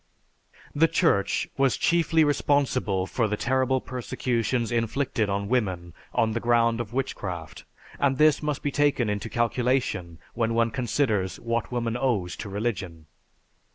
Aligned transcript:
"_)The 0.73 0.87
Church 0.87 1.47
was 1.57 1.77
chiefly 1.77 2.23
responsible 2.23 3.05
for 3.05 3.27
the 3.27 3.37
terrible 3.37 3.79
persecutions 3.79 4.71
inflicted 4.71 5.29
on 5.29 5.47
women 5.47 5.93
on 6.11 6.31
the 6.31 6.39
ground 6.39 6.81
of 6.81 6.91
witchcraft 6.91 7.65
and 7.99 8.17
this 8.17 8.41
must 8.41 8.63
be 8.63 8.71
taken 8.71 9.11
into 9.11 9.29
calculation 9.29 10.17
when 10.33 10.55
one 10.55 10.71
considers 10.71 11.39
what 11.39 11.71
woman 11.71 11.95
owes 11.95 12.35
to 12.37 12.49
religion. 12.49 13.05